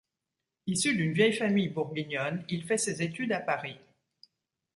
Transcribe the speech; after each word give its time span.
Issu 0.65 0.95
d'une 0.95 1.13
vieille 1.13 1.31
famille 1.35 1.69
bourguignonne, 1.69 2.43
il 2.49 2.63
fait 2.63 2.79
ses 2.79 3.03
études 3.03 3.31
à 3.33 3.39
Paris. 3.39 3.77